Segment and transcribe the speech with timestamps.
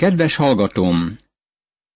[0.00, 1.18] Kedves hallgatóm!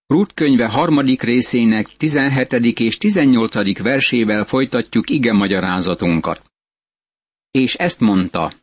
[0.07, 2.79] Rút könyve harmadik részének 17.
[2.79, 3.81] és 18.
[3.81, 6.51] versével folytatjuk ige magyarázatunkat.
[7.51, 8.53] És ezt mondta,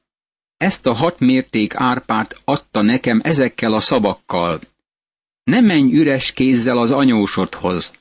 [0.57, 4.61] ezt a hat mérték árpát adta nekem ezekkel a szavakkal.
[5.45, 7.93] Ne menj üres kézzel az anyósodhoz.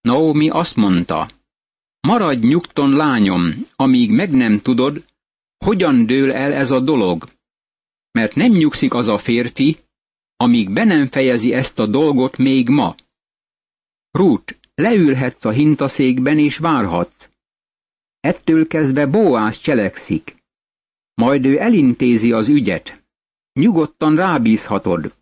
[0.00, 1.30] Naomi azt mondta,
[2.00, 5.04] maradj nyugton lányom, amíg meg nem tudod,
[5.58, 7.28] hogyan dől el ez a dolog.
[8.10, 9.78] Mert nem nyugszik az a férfi,
[10.42, 12.94] amíg be nem fejezi ezt a dolgot még ma.
[14.10, 17.30] Rút, leülhetsz a hintaszékben és várhatsz.
[18.20, 20.36] Ettől kezdve Boász cselekszik.
[21.14, 23.04] Majd ő elintézi az ügyet.
[23.52, 25.14] Nyugodtan rábízhatod.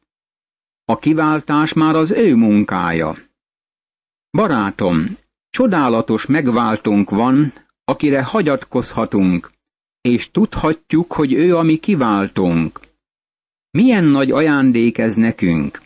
[0.85, 3.17] A kiváltás már az ő munkája.
[4.31, 5.17] Barátom,
[5.51, 7.53] csodálatos megváltunk van,
[7.85, 9.53] akire hagyatkozhatunk,
[10.01, 12.90] és tudhatjuk, hogy ő a mi kiváltunk.
[13.71, 15.83] Milyen nagy ajándék ez nekünk!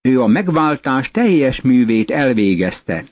[0.00, 3.04] Ő a megváltás teljes művét elvégezte.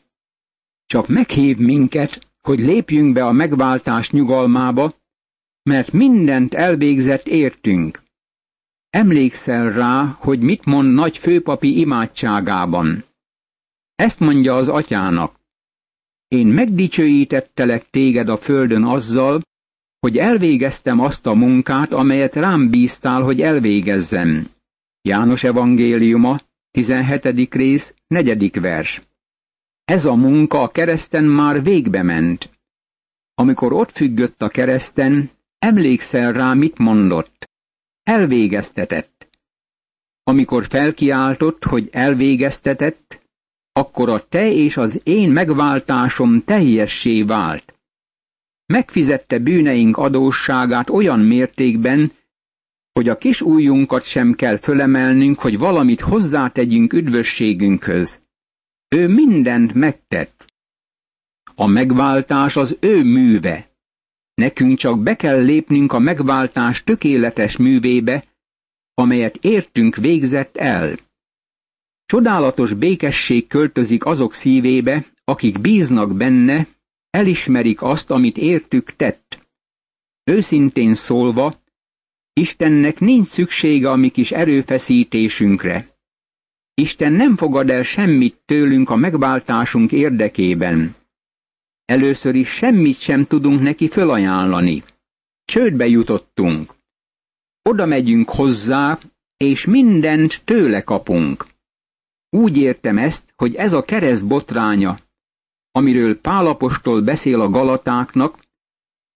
[0.86, 4.94] Csak meghív minket, hogy lépjünk be a megváltás nyugalmába,
[5.62, 8.02] mert mindent elvégzett értünk.
[8.90, 13.04] Emlékszel rá, hogy mit mond nagy főpapi imádságában.
[13.94, 15.40] Ezt mondja az atyának.
[16.28, 19.42] Én megdicsőítettelek téged a földön azzal,
[20.00, 24.48] hogy elvégeztem azt a munkát, amelyet rám bíztál, hogy elvégezzem.
[25.02, 26.40] János evangéliuma,
[26.70, 27.54] 17.
[27.54, 28.60] rész, 4.
[28.60, 29.02] vers.
[29.84, 32.50] Ez a munka a kereszten már végbe ment.
[33.34, 37.48] Amikor ott függött a kereszten, emlékszel rá, mit mondott.
[38.02, 39.28] Elvégeztetett.
[40.22, 43.26] Amikor felkiáltott, hogy elvégeztetett,
[43.72, 47.77] akkor a te és az én megváltásom teljessé vált
[48.68, 52.12] megfizette bűneink adósságát olyan mértékben,
[52.92, 58.20] hogy a kis ujjunkat sem kell fölemelnünk, hogy valamit hozzátegyünk üdvösségünkhöz.
[58.88, 60.44] Ő mindent megtett.
[61.54, 63.70] A megváltás az ő műve.
[64.34, 68.24] Nekünk csak be kell lépnünk a megváltás tökéletes művébe,
[68.94, 70.96] amelyet értünk végzett el.
[72.06, 76.66] Csodálatos békesség költözik azok szívébe, akik bíznak benne,
[77.18, 79.46] elismerik azt, amit értük tett.
[80.24, 81.62] Őszintén szólva,
[82.32, 85.96] Istennek nincs szüksége a mi kis erőfeszítésünkre.
[86.74, 90.94] Isten nem fogad el semmit tőlünk a megváltásunk érdekében.
[91.84, 94.82] Először is semmit sem tudunk neki fölajánlani.
[95.44, 96.74] Csődbe jutottunk.
[97.62, 98.98] Oda megyünk hozzá,
[99.36, 101.46] és mindent tőle kapunk.
[102.30, 104.98] Úgy értem ezt, hogy ez a kereszt botránya,
[105.78, 108.38] amiről Pálapostól beszél a galatáknak,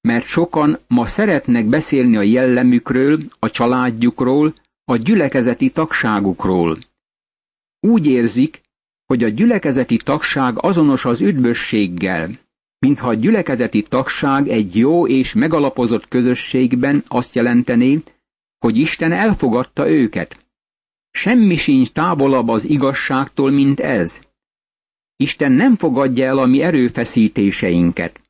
[0.01, 6.79] mert sokan ma szeretnek beszélni a jellemükről, a családjukról, a gyülekezeti tagságukról.
[7.81, 8.61] Úgy érzik,
[9.07, 12.31] hogy a gyülekezeti tagság azonos az üdvösséggel,
[12.79, 18.03] mintha a gyülekezeti tagság egy jó és megalapozott közösségben azt jelentené,
[18.59, 20.37] hogy Isten elfogadta őket.
[21.11, 24.21] Semmi sincs távolabb az igazságtól, mint ez.
[25.23, 28.21] Isten nem fogadja el a mi erőfeszítéseinket.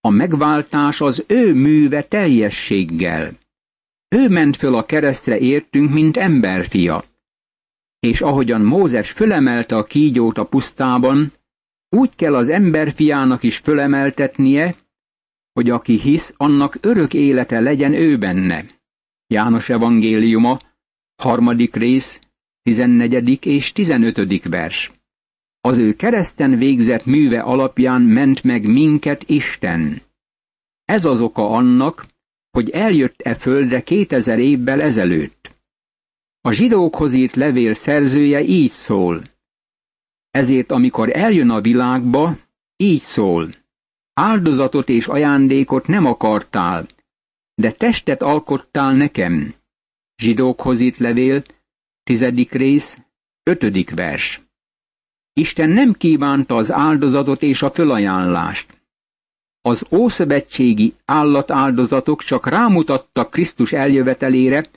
[0.00, 3.38] A megváltás az ő műve teljességgel.
[4.08, 7.04] Ő ment föl a keresztre értünk, mint emberfia.
[7.98, 11.32] És ahogyan Mózes fölemelte a kígyót a pusztában,
[11.88, 14.74] úgy kell az emberfiának is fölemeltetnie,
[15.52, 18.66] hogy aki hisz, annak örök élete legyen ő benne.
[19.26, 20.58] János evangéliuma,
[21.16, 22.18] harmadik rész,
[22.62, 24.92] tizennegyedik és tizenötödik vers.
[25.66, 30.02] Az ő kereszten végzett műve alapján ment meg minket Isten.
[30.84, 32.06] Ez az oka annak,
[32.50, 35.54] hogy eljött e földre kétezer évvel ezelőtt.
[36.40, 39.22] A zsidókhoz írt levél szerzője így szól.
[40.30, 42.36] Ezért amikor eljön a világba,
[42.76, 43.54] így szól.
[44.12, 46.86] Áldozatot és ajándékot nem akartál,
[47.54, 49.54] de testet alkottál nekem.
[50.16, 51.44] Zsidókhoz írt levél,
[52.02, 52.98] tizedik rész,
[53.42, 54.43] ötödik vers.
[55.34, 58.82] Isten nem kívánta az áldozatot és a fölajánlást.
[59.60, 64.70] Az ószövetségi állatáldozatok csak rámutattak Krisztus eljövetelére,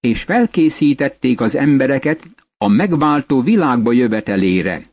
[0.00, 2.28] és felkészítették az embereket
[2.58, 4.90] a megváltó világba jövetelére.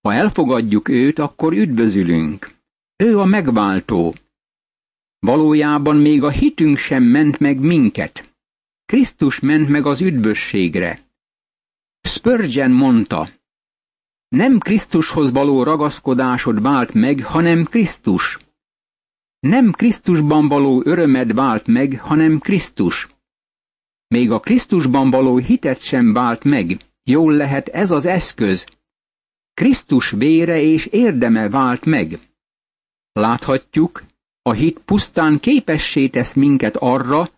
[0.00, 2.50] Ha elfogadjuk őt, akkor üdvözülünk.
[2.96, 4.14] Ő a megváltó.
[5.18, 8.34] Valójában még a hitünk sem ment meg minket.
[8.84, 11.00] Krisztus ment meg az üdvösségre.
[12.00, 13.28] Spurgeon mondta,
[14.32, 18.38] nem Krisztushoz való ragaszkodásod vált meg, hanem Krisztus.
[19.40, 23.08] Nem Krisztusban való örömed vált meg, hanem Krisztus.
[24.08, 28.64] Még a Krisztusban való hitet sem vált meg, jól lehet ez az eszköz.
[29.54, 32.18] Krisztus vére és érdeme vált meg.
[33.12, 34.02] Láthatjuk,
[34.42, 37.30] a hit pusztán képessé tesz minket arra,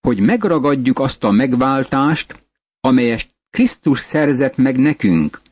[0.00, 2.44] hogy megragadjuk azt a megváltást,
[2.80, 5.46] amelyest Krisztus szerzett meg nekünk.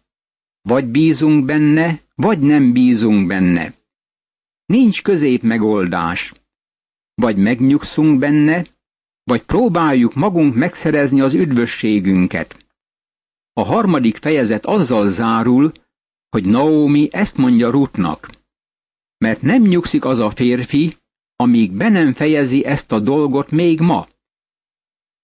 [0.66, 3.74] Vagy bízunk benne, vagy nem bízunk benne.
[4.64, 6.32] Nincs közép megoldás.
[7.14, 8.66] Vagy megnyugszunk benne,
[9.22, 12.66] vagy próbáljuk magunk megszerezni az üdvösségünket.
[13.52, 15.72] A harmadik fejezet azzal zárul,
[16.28, 18.30] hogy Naomi ezt mondja Rutnak.
[19.18, 20.96] Mert nem nyugszik az a férfi,
[21.36, 24.08] amíg be nem fejezi ezt a dolgot még ma.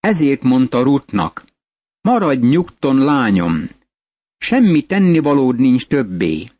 [0.00, 1.44] Ezért mondta Rutnak,
[2.00, 3.68] maradj nyugton, lányom,
[4.42, 6.50] semmi tennivalód nincs többé.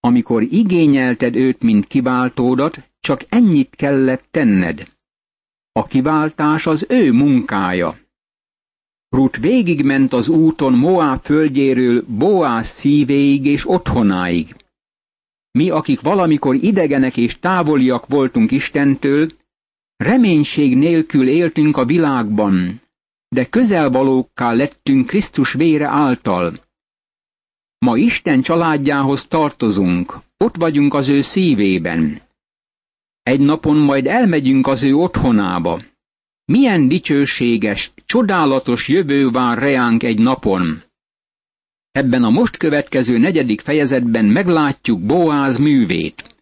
[0.00, 4.92] Amikor igényelted őt, mint kiváltódat, csak ennyit kellett tenned.
[5.72, 7.98] A kiváltás az ő munkája.
[9.08, 14.54] Rut végigment az úton Moá földjéről Boász szívéig és otthonáig.
[15.50, 19.30] Mi, akik valamikor idegenek és távoliak voltunk Istentől,
[19.96, 22.80] reménység nélkül éltünk a világban,
[23.28, 26.64] de közelvalókká lettünk Krisztus vére által.
[27.86, 32.20] Ma Isten családjához tartozunk, ott vagyunk az ő szívében.
[33.22, 35.82] Egy napon majd elmegyünk az ő otthonába.
[36.44, 40.82] Milyen dicsőséges, csodálatos jövő vár reánk egy napon.
[41.92, 46.36] Ebben a most következő negyedik fejezetben meglátjuk Boáz művét.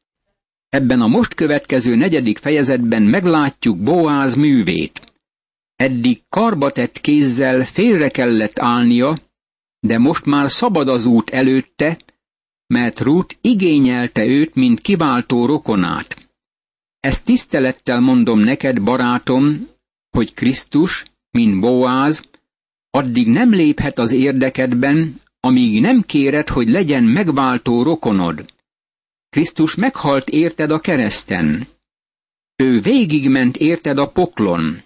[0.68, 5.14] Ebben a most következő negyedik fejezetben meglátjuk Boáz művét.
[5.76, 9.16] Eddig karbatett kézzel félre kellett állnia,
[9.86, 11.98] de most már szabad az út előtte,
[12.66, 16.28] mert Ruth igényelte őt, mint kiváltó rokonát.
[17.00, 19.68] Ezt tisztelettel mondom neked, barátom,
[20.10, 22.22] hogy Krisztus, mint Boáz,
[22.90, 28.44] addig nem léphet az érdekedben, amíg nem kéred, hogy legyen megváltó rokonod.
[29.28, 31.66] Krisztus meghalt érted a kereszten.
[32.56, 34.82] Ő végigment érted a poklon.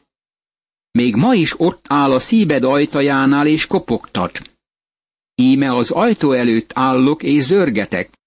[0.90, 4.57] Még ma is ott áll a szíved ajtajánál és kopogtat.
[5.40, 8.18] Íme az ajtó előtt állok és zörgetek.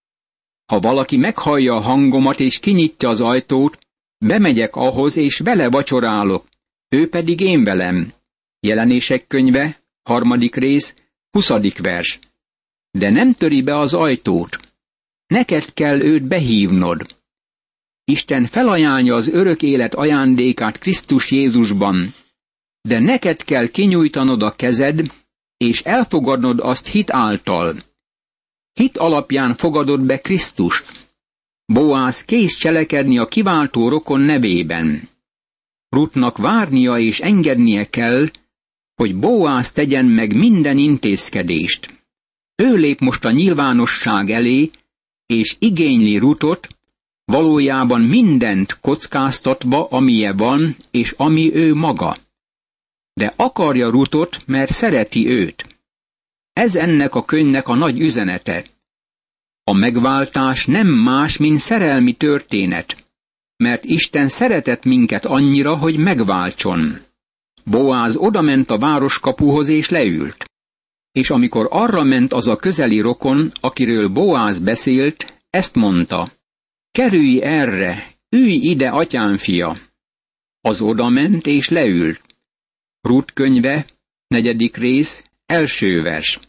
[0.65, 3.79] Ha valaki meghallja a hangomat és kinyitja az ajtót,
[4.17, 6.47] bemegyek ahhoz és vele vacsorálok,
[6.89, 8.13] ő pedig én velem.
[8.59, 10.93] Jelenések könyve, harmadik rész,
[11.31, 12.19] huszadik vers.
[12.91, 14.59] De nem töri be az ajtót.
[15.27, 17.15] Neked kell őt behívnod.
[18.03, 22.13] Isten felajánlja az örök élet ajándékát Krisztus Jézusban,
[22.81, 25.20] de neked kell kinyújtanod a kezed,
[25.61, 27.75] és elfogadnod azt hit által.
[28.73, 31.09] Hit alapján fogadod be Krisztust.
[31.65, 35.09] Boász kész cselekedni a kiváltó rokon nevében.
[35.89, 38.27] Rutnak várnia és engednie kell,
[38.95, 42.05] hogy Boász tegyen meg minden intézkedést.
[42.55, 44.69] Ő lép most a nyilvánosság elé,
[45.25, 46.67] és igényli Rutot,
[47.25, 52.15] valójában mindent kockáztatva, amilyen van, és ami ő maga
[53.13, 55.65] de akarja Rutot, mert szereti őt.
[56.53, 58.65] Ez ennek a könyvnek a nagy üzenete.
[59.63, 63.09] A megváltás nem más, mint szerelmi történet,
[63.57, 66.99] mert Isten szeretett minket annyira, hogy megváltson.
[67.63, 70.45] Boáz odament a városkapuhoz és leült.
[71.11, 76.31] És amikor arra ment az a közeli rokon, akiről Boáz beszélt, ezt mondta.
[76.91, 79.77] Kerülj erre, ülj ide, atyám fia.
[80.61, 82.31] Az odament és leült.
[83.01, 83.85] Rút könyve,
[84.27, 86.39] negyedik rész, első vers.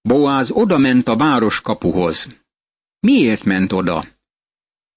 [0.00, 2.26] Boáz odament a városkapuhoz.
[3.00, 4.06] Miért ment oda?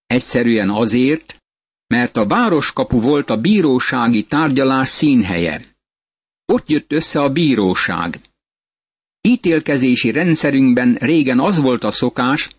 [0.06, 1.42] Egyszerűen azért,
[1.88, 5.62] mert a városkapu volt a bírósági tárgyalás színhelye.
[6.46, 8.20] Ott jött össze a bíróság.
[9.22, 12.50] Ítélkezési rendszerünkben régen az volt a szokás,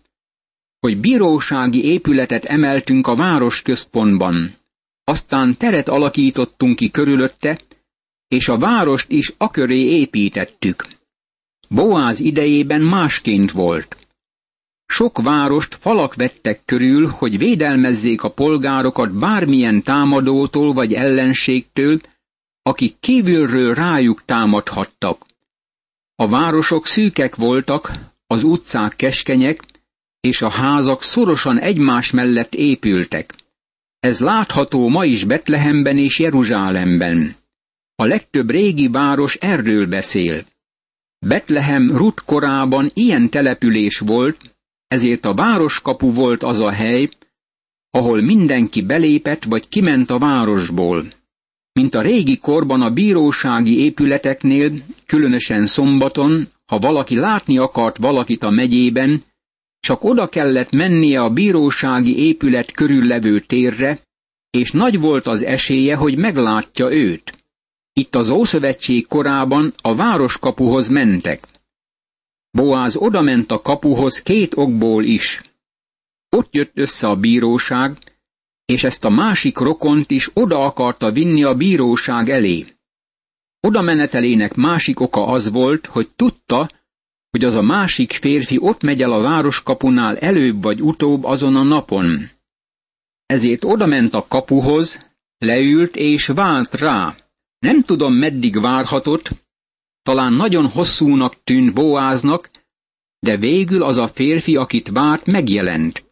[0.79, 4.55] hogy bírósági épületet emeltünk a város központban,
[5.03, 7.59] aztán teret alakítottunk ki körülötte,
[8.33, 10.85] és a várost is aköré építettük.
[11.69, 13.97] Boáz idejében másként volt.
[14.85, 22.01] Sok várost falak vettek körül, hogy védelmezzék a polgárokat bármilyen támadótól vagy ellenségtől,
[22.61, 25.25] akik kívülről rájuk támadhattak.
[26.15, 27.91] A városok szűkek voltak,
[28.27, 29.63] az utcák keskenyek,
[30.19, 33.33] és a házak szorosan egymás mellett épültek.
[33.99, 37.41] Ez látható ma is Betlehemben és Jeruzsálemben.
[37.95, 40.45] A legtöbb régi város erről beszél.
[41.19, 44.55] Betlehem Rut korában ilyen település volt,
[44.87, 47.09] ezért a városkapu volt az a hely,
[47.89, 51.07] ahol mindenki belépett vagy kiment a városból.
[51.71, 54.71] Mint a régi korban a bírósági épületeknél,
[55.05, 59.23] különösen szombaton, ha valaki látni akart valakit a megyében,
[59.79, 63.99] csak oda kellett mennie a bírósági épület körül levő térre,
[64.49, 67.42] és nagy volt az esélye, hogy meglátja őt.
[67.93, 71.47] Itt az Ószövetség korában a városkapuhoz mentek.
[72.51, 75.41] Boáz odament a kapuhoz két okból is.
[76.29, 77.97] Ott jött össze a bíróság,
[78.65, 82.65] és ezt a másik rokont is oda akarta vinni a bíróság elé.
[83.59, 86.69] Oda menetelének másik oka az volt, hogy tudta,
[87.29, 91.63] hogy az a másik férfi ott megy el a városkapunál előbb vagy utóbb azon a
[91.63, 92.29] napon.
[93.25, 97.15] Ezért odament a kapuhoz, leült és vázt rá.
[97.63, 99.29] Nem tudom, meddig várhatott,
[100.01, 102.49] talán nagyon hosszúnak tűnt Boáznak,
[103.19, 106.03] de végül az a férfi, akit várt, megjelent.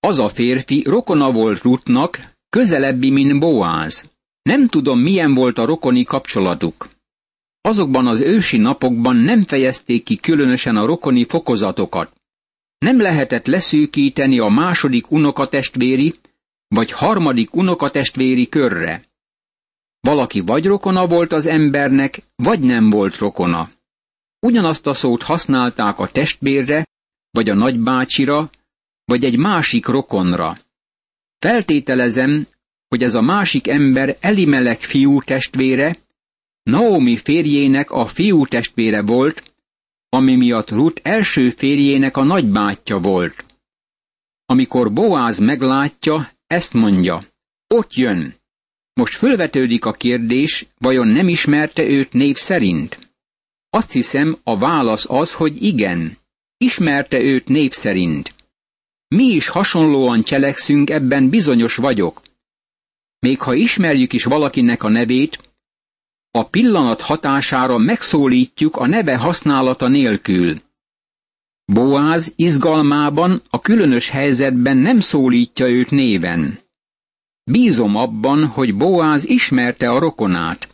[0.00, 4.08] Az a férfi rokona volt Rutnak, közelebbi, mint Boáz.
[4.42, 6.88] Nem tudom, milyen volt a rokoni kapcsolatuk.
[7.60, 12.12] Azokban az ősi napokban nem fejezték ki különösen a rokoni fokozatokat.
[12.78, 16.14] Nem lehetett leszűkíteni a második unokatestvéri
[16.68, 19.05] vagy harmadik unokatestvéri körre.
[20.06, 23.70] Valaki vagy rokona volt az embernek, vagy nem volt rokona.
[24.46, 26.86] Ugyanazt a szót használták a testvérre,
[27.30, 28.50] vagy a nagybácsira,
[29.04, 30.58] vagy egy másik rokonra.
[31.38, 32.46] Feltételezem,
[32.88, 35.96] hogy ez a másik ember Elimelek fiú testvére,
[36.62, 39.52] Naomi férjének a fiú testvére volt,
[40.08, 43.44] ami miatt Ruth első férjének a nagybátyja volt.
[44.44, 47.22] Amikor Boáz meglátja, ezt mondja,
[47.66, 48.34] ott jön.
[49.00, 53.10] Most fölvetődik a kérdés, vajon nem ismerte őt név szerint?
[53.70, 56.18] Azt hiszem, a válasz az, hogy igen,
[56.56, 58.34] ismerte őt név szerint.
[59.08, 62.22] Mi is hasonlóan cselekszünk, ebben bizonyos vagyok.
[63.18, 65.38] Még ha ismerjük is valakinek a nevét,
[66.30, 70.62] a pillanat hatására megszólítjuk a neve használata nélkül.
[71.64, 76.64] Boáz izgalmában a különös helyzetben nem szólítja őt néven.
[77.50, 80.68] Bízom abban, hogy Boáz ismerte a rokonát.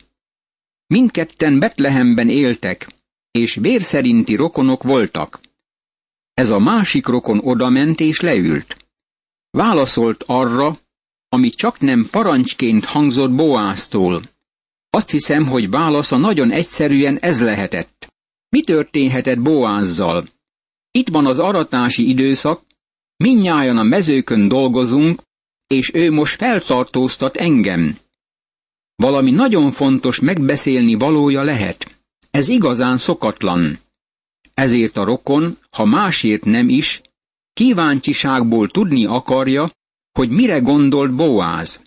[0.86, 2.88] Mindketten Betlehemben éltek,
[3.30, 5.40] és vérszerinti rokonok voltak.
[6.34, 8.76] Ez a másik rokon odament és leült.
[9.50, 10.78] Válaszolt arra,
[11.28, 14.22] ami csak nem parancsként hangzott Boáztól.
[14.90, 18.06] Azt hiszem, hogy válasza nagyon egyszerűen ez lehetett.
[18.48, 20.28] Mi történhetett Boázzal?
[20.90, 22.62] Itt van az aratási időszak,
[23.16, 25.22] minnyáján a mezőkön dolgozunk,
[25.72, 27.98] és ő most feltartóztat engem.
[28.94, 32.00] Valami nagyon fontos megbeszélni valója lehet.
[32.30, 33.78] Ez igazán szokatlan.
[34.54, 37.00] Ezért a rokon, ha másért nem is,
[37.52, 39.70] kíváncsiságból tudni akarja,
[40.12, 41.82] hogy mire gondolt Boáz.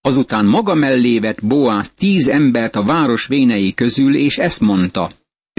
[0.00, 5.10] Azután maga mellé vett Boáz tíz embert a város vénei közül, és ezt mondta,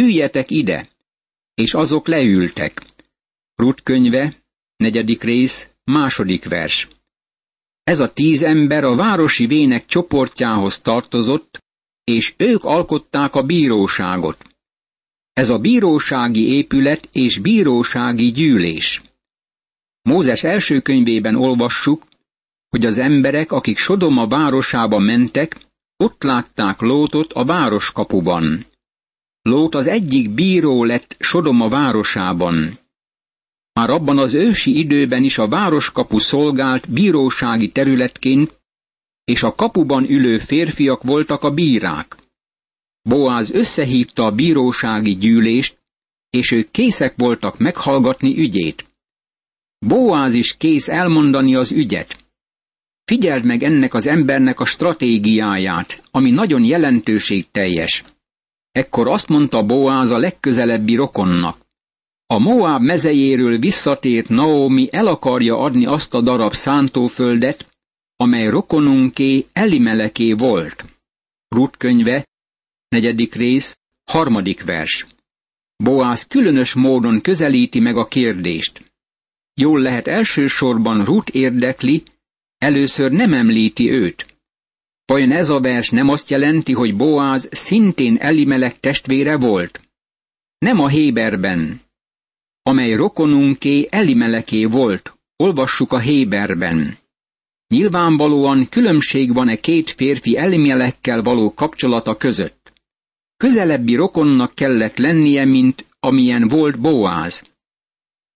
[0.02, 0.88] üljetek ide,
[1.54, 2.82] és azok leültek.
[3.56, 4.34] Rut könyve,
[4.78, 6.88] negyedik rész, második vers.
[7.92, 11.58] Ez a tíz ember a városi vének csoportjához tartozott,
[12.04, 14.38] és ők alkották a bíróságot.
[15.34, 19.02] Ez a bírósági épület és bírósági gyűlés.
[20.02, 22.08] Mózes első könyvében olvassuk,
[22.70, 25.58] hogy az emberek, akik Sodoma városába mentek,
[25.98, 28.66] ott látták Lótot a városkapuban.
[29.42, 32.80] Lót az egyik bíró lett Sodoma városában.
[33.74, 38.60] Már abban az ősi időben is a városkapu szolgált bírósági területként,
[39.24, 42.16] és a kapuban ülő férfiak voltak a bírák.
[43.02, 45.78] Boáz összehívta a bírósági gyűlést,
[46.30, 48.86] és ők készek voltak meghallgatni ügyét.
[49.80, 52.18] Boáz is kész elmondani az ügyet.
[53.04, 58.04] Figyeld meg ennek az embernek a stratégiáját, ami nagyon jelentőségteljes.
[58.72, 61.61] Ekkor azt mondta Boáz a legközelebbi rokonnak.
[62.32, 67.70] A Moab mezejéről visszatért Naomi el akarja adni azt a darab szántóföldet,
[68.16, 70.86] amely rokonunké Elimeleké volt.
[71.48, 72.28] Rut könyve,
[72.88, 75.08] negyedik rész, harmadik vers.
[75.84, 78.94] Boáz különös módon közelíti meg a kérdést.
[79.54, 82.04] Jól lehet elsősorban Rut érdekli,
[82.58, 84.26] először nem említi őt.
[85.06, 89.82] Vajon ez a vers nem azt jelenti, hogy Boáz szintén Elimelek testvére volt?
[90.58, 91.82] Nem a Héberben,
[92.64, 96.98] amely rokonunké Elimeleké volt, olvassuk a Héberben.
[97.68, 102.74] Nyilvánvalóan különbség van-e két férfi Elimelekkel való kapcsolata között.
[103.38, 107.44] Közelebbi rokonnak kellett lennie, mint amilyen volt Boáz.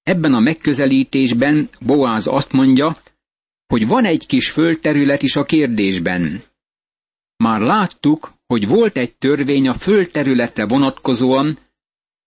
[0.04, 2.98] Ebben a megközelítésben Boáz azt mondja,
[3.68, 6.44] hogy van egy kis földterület is a kérdésben.
[7.38, 11.58] Már láttuk, hogy volt egy törvény a földterületre vonatkozóan,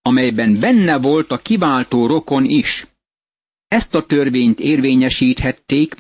[0.02, 2.87] amelyben benne volt a kiváltó rokon is.
[3.69, 5.95] Ezt a törvényt érvényesíthették,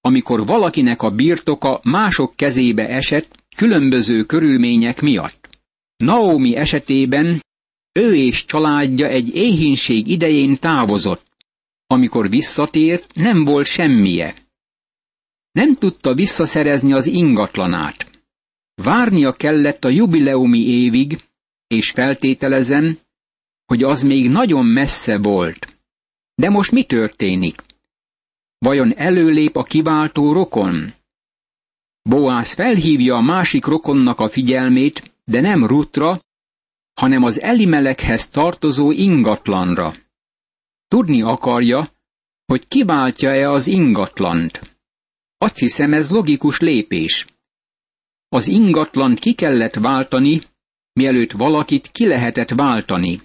[0.00, 5.48] amikor valakinek a birtoka mások kezébe esett különböző körülmények miatt.
[5.96, 7.44] Naomi esetében
[7.92, 11.26] ő és családja egy éhínség idején távozott.
[11.86, 14.34] Amikor visszatért, nem volt semmije.
[15.52, 18.10] Nem tudta visszaszerezni az ingatlanát.
[18.74, 21.18] Várnia kellett a jubileumi évig,
[21.66, 22.98] és feltételezem,
[23.66, 25.78] hogy az még nagyon messze volt.
[26.34, 27.62] De most mi történik?
[28.58, 30.94] Vajon előlép a kiváltó rokon?
[32.02, 36.20] Boász felhívja a másik rokonnak a figyelmét, de nem Rutra,
[36.94, 39.94] hanem az Elimelekhez tartozó ingatlanra.
[40.88, 41.92] Tudni akarja,
[42.46, 44.76] hogy kiváltja-e az ingatlant.
[45.38, 47.26] Azt hiszem ez logikus lépés.
[48.28, 50.42] Az ingatlant ki kellett váltani,
[50.92, 53.22] mielőtt valakit ki lehetett váltani.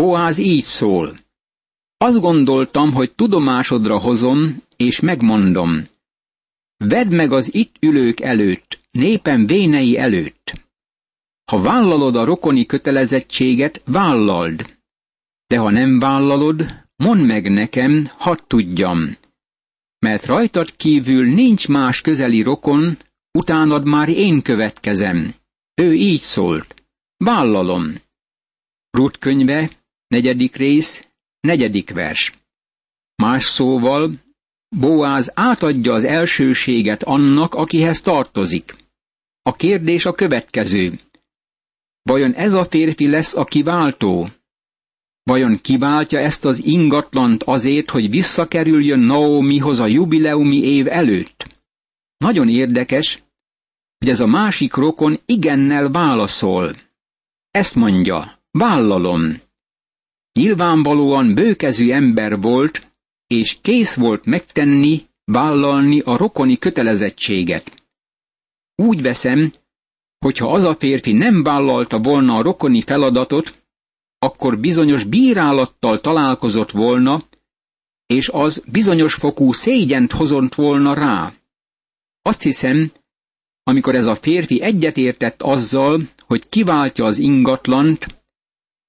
[0.00, 1.18] Boáz így szól.
[1.96, 5.88] Azt gondoltam, hogy tudomásodra hozom, és megmondom.
[6.76, 10.52] Vedd meg az itt ülők előtt, népem vénei előtt.
[11.50, 14.78] Ha vállalod a rokoni kötelezettséget, vállald.
[15.46, 19.16] De ha nem vállalod, mondd meg nekem, hadd tudjam.
[19.98, 22.96] Mert rajtad kívül nincs más közeli rokon,
[23.38, 25.34] utánad már én következem.
[25.74, 26.74] Ő így szólt.
[27.16, 27.94] Vállalom.
[28.90, 29.70] Rut könyve,
[30.14, 31.06] negyedik rész,
[31.40, 32.32] negyedik vers.
[33.22, 34.12] Más szóval,
[34.76, 38.76] Boáz átadja az elsőséget annak, akihez tartozik.
[39.42, 40.98] A kérdés a következő.
[42.02, 44.28] Vajon ez a férfi lesz a kiváltó?
[45.22, 51.46] Vajon kiváltja ezt az ingatlant azért, hogy visszakerüljön Naomihoz a jubileumi év előtt?
[52.16, 53.22] Nagyon érdekes,
[53.98, 56.76] hogy ez a másik rokon igennel válaszol.
[57.50, 59.43] Ezt mondja, vállalom.
[60.38, 62.92] Nyilvánvalóan bőkezű ember volt,
[63.26, 67.82] és kész volt megtenni, vállalni a rokoni kötelezettséget.
[68.74, 69.52] Úgy veszem,
[70.18, 73.62] hogyha az a férfi nem vállalta volna a rokoni feladatot,
[74.18, 77.24] akkor bizonyos bírálattal találkozott volna,
[78.06, 81.32] és az bizonyos fokú szégyent hozott volna rá.
[82.22, 82.92] Azt hiszem,
[83.62, 88.23] amikor ez a férfi egyetértett azzal, hogy kiváltja az ingatlant,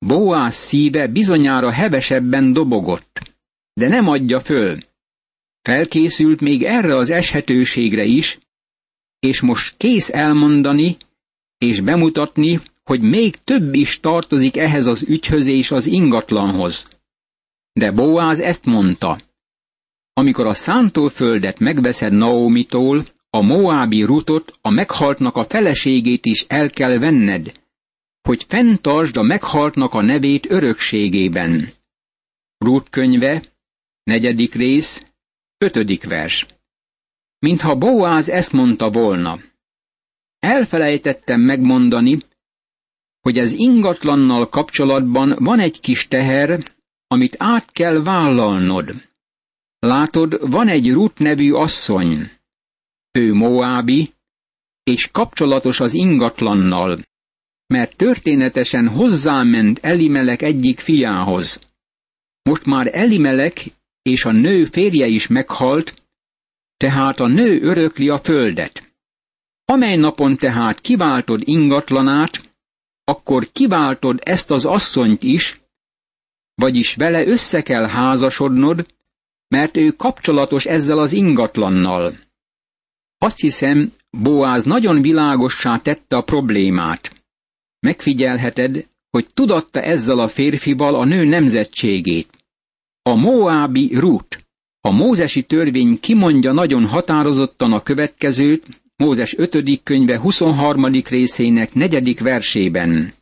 [0.07, 3.33] Boász szíve bizonyára hevesebben dobogott,
[3.73, 4.79] de nem adja föl.
[5.61, 8.39] Felkészült még erre az eshetőségre is,
[9.19, 10.97] és most kész elmondani
[11.57, 16.87] és bemutatni, hogy még több is tartozik ehhez az ügyhöz és az ingatlanhoz.
[17.73, 19.19] De Boáz ezt mondta.
[20.13, 26.97] Amikor a szántóföldet megveszed Naomitól, a Moábi rutot, a meghaltnak a feleségét is el kell
[26.97, 27.63] venned,
[28.25, 31.69] hogy fenntartsd a meghaltnak a nevét örökségében.
[32.57, 33.43] Rút könyve,
[34.03, 35.03] negyedik rész,
[35.57, 36.45] ötödik vers.
[37.39, 39.39] Mintha Boáz ezt mondta volna.
[40.39, 42.17] Elfelejtettem megmondani,
[43.21, 46.63] hogy az ingatlannal kapcsolatban van egy kis teher,
[47.07, 49.09] amit át kell vállalnod.
[49.79, 52.31] Látod, van egy Rut nevű asszony.
[53.11, 54.13] Ő Moábi,
[54.83, 56.99] és kapcsolatos az ingatlannal,
[57.67, 61.59] mert történetesen hozzáment Elimelek egyik fiához.
[62.41, 63.65] Most már Elimelek
[64.01, 65.93] és a nő férje is meghalt,
[66.77, 68.93] tehát a nő örökli a földet.
[69.65, 72.53] Amely napon tehát kiváltod ingatlanát,
[73.03, 75.61] akkor kiváltod ezt az asszonyt is,
[76.55, 78.85] vagyis vele össze kell házasodnod,
[79.47, 82.17] mert ő kapcsolatos ezzel az ingatlannal.
[83.17, 87.24] Azt hiszem, Boáz nagyon világossá tette a problémát.
[87.85, 92.29] Megfigyelheted, hogy tudatta ezzel a férfival a nő nemzetségét.
[93.01, 94.45] A Moábi Rut.
[94.81, 99.83] A mózesi törvény kimondja nagyon határozottan a következőt, Mózes 5.
[99.83, 100.85] könyve 23.
[101.09, 102.19] részének 4.
[102.19, 103.13] versében.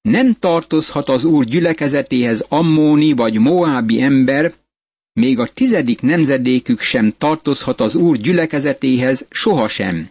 [0.00, 4.54] Nem tartozhat az úr gyülekezetéhez ammóni vagy moábi ember,
[5.12, 10.10] még a tizedik nemzedékük sem tartozhat az úr gyülekezetéhez sohasem.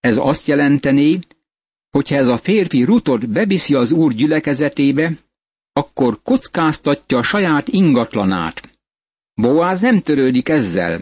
[0.00, 1.18] Ez azt jelenteni,
[1.90, 5.12] hogyha ez a férfi rutot beviszi az úr gyülekezetébe,
[5.72, 8.78] akkor kockáztatja a saját ingatlanát.
[9.34, 11.00] Boáz nem törődik ezzel.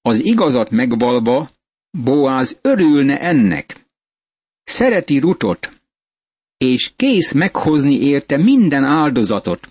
[0.00, 1.50] Az igazat megvalva,
[1.90, 3.88] Boáz örülne ennek.
[4.62, 5.80] Szereti Rutot,
[6.56, 9.70] és kész meghozni érte minden áldozatot.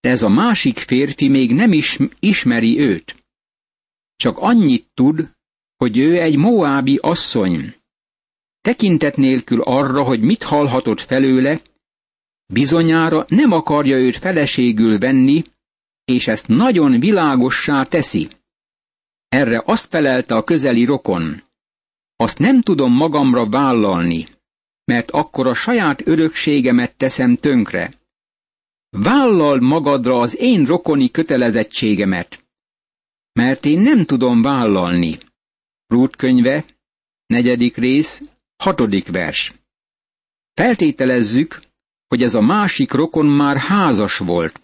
[0.00, 3.24] De ez a másik férfi még nem is ismeri őt.
[4.16, 5.30] Csak annyit tud,
[5.76, 7.75] hogy ő egy moábi asszony.
[8.66, 11.60] Tekintet nélkül arra, hogy mit hallhatott felőle,
[12.46, 15.42] bizonyára nem akarja őt feleségül venni,
[16.04, 18.28] és ezt nagyon világossá teszi.
[19.28, 21.42] Erre azt felelte a közeli rokon.
[22.16, 24.26] Azt nem tudom magamra vállalni,
[24.84, 27.92] mert akkor a saját örökségemet teszem tönkre.
[28.88, 32.44] Vállal magadra az én rokoni kötelezettségemet,
[33.32, 35.18] mert én nem tudom vállalni.
[35.86, 36.64] Rút könyve,
[37.26, 38.22] negyedik rész,
[38.56, 39.54] hatodik vers.
[40.54, 41.60] Feltételezzük,
[42.08, 44.60] hogy ez a másik rokon már házas volt.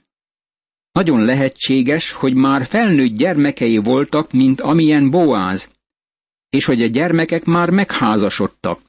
[0.93, 5.71] Nagyon lehetséges, hogy már felnőtt gyermekei voltak, mint amilyen Boáz,
[6.49, 8.81] és hogy a gyermekek már megházasodtak.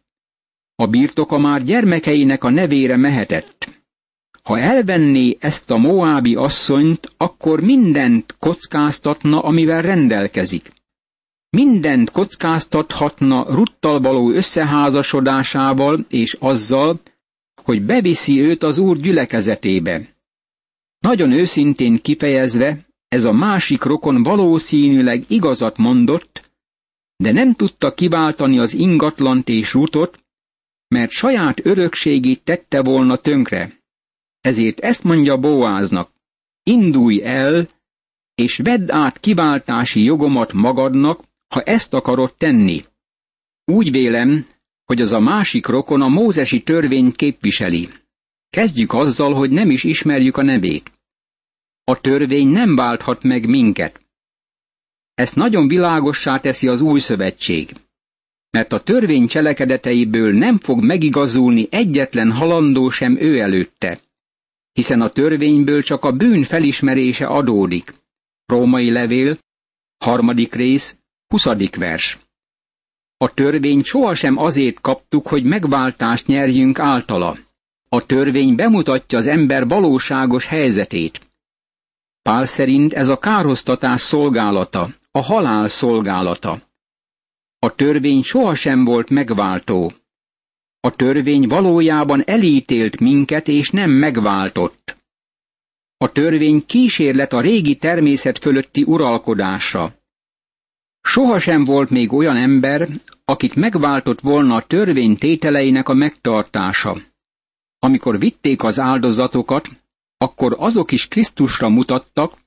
[0.75, 3.81] A birtoka már gyermekeinek a nevére mehetett.
[4.43, 10.71] Ha elvenné ezt a moábi asszonyt, akkor mindent kockáztatna, amivel rendelkezik.
[11.57, 17.01] Mindent kockáztathatna Ruttal való összeházasodásával és azzal,
[17.63, 20.15] hogy beviszi őt az úr gyülekezetébe.
[20.99, 26.51] Nagyon őszintén kifejezve, ez a másik rokon valószínűleg igazat mondott,
[27.15, 30.19] de nem tudta kiváltani az ingatlant és Rutot,
[30.87, 33.79] mert saját örökségét tette volna tönkre.
[34.41, 36.11] Ezért ezt mondja Boáznak,
[36.63, 37.69] indulj el,
[38.35, 42.83] és vedd át kiváltási jogomat magadnak, ha ezt akarod tenni.
[43.65, 44.47] Úgy vélem,
[44.83, 47.89] hogy az a másik rokon a mózesi törvényt képviseli.
[48.49, 50.91] Kezdjük azzal, hogy nem is ismerjük a nevét.
[51.83, 54.01] A törvény nem válthat meg minket.
[55.13, 57.75] Ezt nagyon világossá teszi az új szövetség.
[58.49, 63.99] Mert a törvény cselekedeteiből nem fog megigazulni egyetlen halandó sem ő előtte.
[64.71, 67.93] Hiszen a törvényből csak a bűn felismerése adódik.
[68.45, 69.37] Római levél,
[69.97, 70.97] harmadik rész,
[71.34, 72.17] huszadik vers.
[73.17, 77.38] A törvényt sohasem azért kaptuk, hogy megváltást nyerjünk általa.
[77.89, 81.22] A törvény bemutatja az ember valóságos helyzetét.
[82.22, 86.62] Pál szerint ez a kárhoztatás szolgálata, a halál szolgálata.
[87.60, 89.91] A törvény sohasem volt megváltó.
[90.80, 94.98] A törvény valójában elítélt minket, és nem megváltott.
[95.98, 100.02] A törvény kísérlet a régi természet fölötti uralkodásra.
[101.07, 102.87] Sohasem volt még olyan ember,
[103.25, 106.97] akit megváltott volna a törvény tételeinek a megtartása.
[107.79, 109.69] Amikor vitték az áldozatokat,
[110.17, 112.37] akkor azok is Krisztusra mutattak,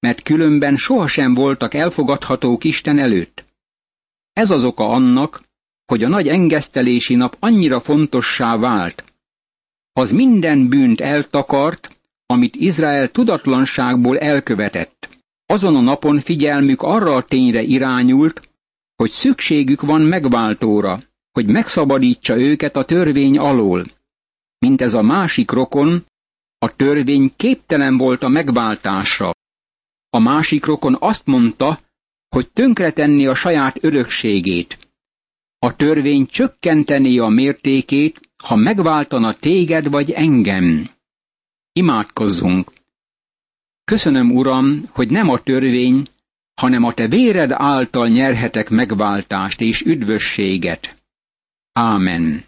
[0.00, 3.44] mert különben sohasem voltak elfogadhatók Isten előtt.
[4.32, 5.42] Ez az oka annak,
[5.86, 9.04] hogy a nagy engesztelési nap annyira fontossá vált.
[9.92, 14.93] Az minden bűnt eltakart, amit Izrael tudatlanságból elkövetett.
[15.46, 18.48] Azon a napon figyelmük arra a tényre irányult,
[18.96, 21.02] hogy szükségük van megváltóra,
[21.32, 23.84] hogy megszabadítsa őket a törvény alól.
[24.58, 26.04] Mint ez a másik rokon,
[26.58, 29.30] a törvény képtelen volt a megváltásra.
[30.10, 31.80] A másik rokon azt mondta,
[32.28, 34.78] hogy tönkretenni a saját örökségét.
[35.58, 40.90] A törvény csökkenteni a mértékét, ha megváltana téged vagy engem.
[41.72, 42.72] Imádkozzunk!
[43.84, 46.02] Köszönöm, Uram, hogy nem a törvény,
[46.60, 50.96] hanem a te véred által nyerhetek megváltást és üdvösséget.
[51.72, 52.44] Ámen.